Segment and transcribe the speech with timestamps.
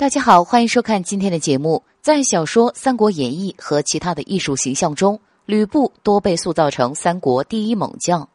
[0.00, 1.82] 大家好，欢迎收看今天的节目。
[2.00, 8.26] 在小说《三国演义》和其他的艺术形象中，吕布多被塑造成三国第一猛将。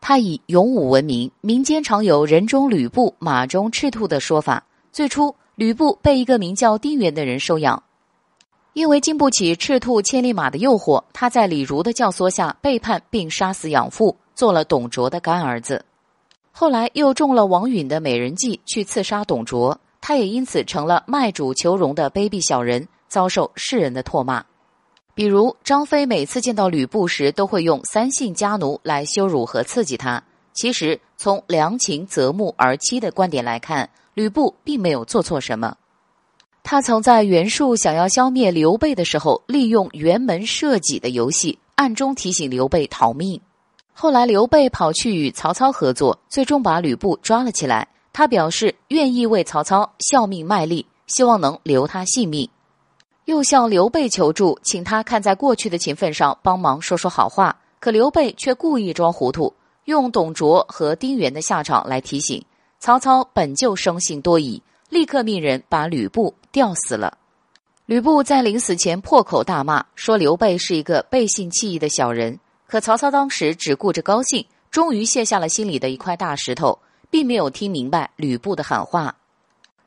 [0.00, 4.64] 他以勇武闻名，民间常有“人中吕布，马中赤兔”的说法。
[4.90, 7.82] 最初，吕布被一个名叫丁原的人收养，
[8.72, 15.84] 因为经不起赤兔千里马的诱惑，他在李儒的教唆下背叛并杀死养父，做了董卓的干儿子。
[16.52, 19.78] 后来又中了王允的美人计，去刺杀董卓。
[20.08, 24.44] 他也因此成了卖主求荣的卑鄙小人，遭受世人的唾骂。
[25.16, 30.22] 比如张飞每次见到吕布时，都会用三姓家奴来羞辱和刺激他。
[30.52, 35.76] 其实从良禽择木而栖的观点来看，吕布并没有做错什么。
[36.62, 43.40] 他曾在袁术想要消灭刘备的时候，利用辕门射戟的游戏，暗中提醒刘备逃命。
[43.92, 47.88] 后来刘备跑去与曹操合作，最终把吕布抓了起来。
[48.16, 52.48] 他表示愿意为曹操效命卖力，希望能留他性命，
[53.26, 57.54] 又向刘备求助，请他看在过去的情分上帮忙说说好话。
[57.78, 59.52] 可刘备却故意装糊涂，
[59.84, 62.42] 用董卓和丁原的下场来提醒
[62.80, 63.22] 曹操。
[63.34, 67.18] 本就生性多疑，立刻命人把吕布吊死了。
[67.84, 72.40] 吕布在临死前破口大骂，说刘备是一个背信弃义的小人。
[72.66, 76.78] 可曹操当时只顾着高兴，终于卸下了心里的一块大石头。
[77.10, 79.14] 并没有听明白吕布的喊话。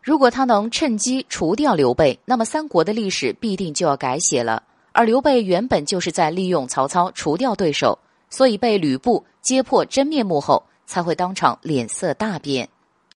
[0.01, 4.63] 如果他能趁机除掉刘备，那么三国的历史必定就要改写了。
[4.91, 7.97] 而刘备原本就是在利用曹操除掉对手，
[8.29, 12.67] 所以被吕布揭破真面目后，才会当场脸色大变。